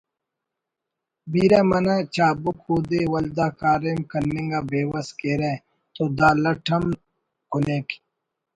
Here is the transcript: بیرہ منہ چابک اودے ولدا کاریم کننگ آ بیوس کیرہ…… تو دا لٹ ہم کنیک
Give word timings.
بیرہ 1.31 1.61
منہ 1.69 1.95
چابک 2.15 2.57
اودے 2.67 3.01
ولدا 3.11 3.47
کاریم 3.59 3.99
کننگ 4.11 4.51
آ 4.57 4.59
بیوس 4.69 5.07
کیرہ…… 5.19 5.53
تو 5.95 6.03
دا 6.17 6.29
لٹ 6.43 6.65
ہم 6.71 6.85
کنیک 7.51 7.87